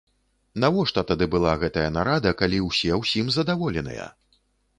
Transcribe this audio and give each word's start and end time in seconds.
Навошта 0.61 1.03
тады 1.11 1.27
была 1.35 1.53
гэтая 1.63 1.83
нарада, 1.99 2.33
калі 2.41 2.63
ўсе 2.69 2.91
ўсім 3.01 3.31
задаволеныя? 3.37 4.11